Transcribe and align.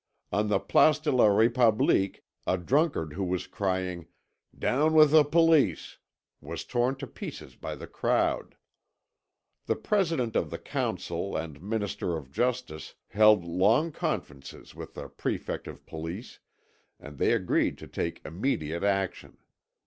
On 0.31 0.47
the 0.47 0.59
Place 0.59 0.97
de 0.97 1.11
la 1.11 1.27
République 1.27 2.21
a 2.47 2.57
drunkard 2.57 3.13
who 3.13 3.23
was 3.23 3.45
crying 3.45 4.07
"Down 4.57 4.95
with 4.95 5.11
the 5.11 5.23
police" 5.23 5.99
was 6.39 6.63
torn 6.65 6.95
to 6.95 7.05
pieces 7.05 7.55
by 7.55 7.75
the 7.75 7.85
crowd. 7.85 8.55
The 9.67 9.75
President 9.75 10.35
of 10.35 10.49
the 10.49 10.57
Council 10.57 11.37
and 11.37 11.61
Minister 11.61 12.17
of 12.17 12.31
Justice 12.31 12.95
held 13.09 13.45
long 13.45 13.91
conferences 13.91 14.73
with 14.73 14.95
the 14.95 15.07
Prefect 15.07 15.67
of 15.67 15.85
Police, 15.85 16.39
and 16.99 17.19
they 17.19 17.33
agreed 17.33 17.77
to 17.77 17.87
take 17.87 18.25
immediate 18.25 18.83
action. 18.83 19.37